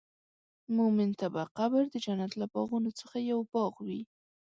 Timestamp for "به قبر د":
1.33-1.95